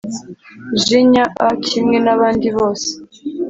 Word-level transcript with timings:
jinya 0.83 1.25
a 1.47 1.47
kimwe 1.65 1.97
n 2.05 2.07
abandi 2.15 2.47
bose 2.57 2.89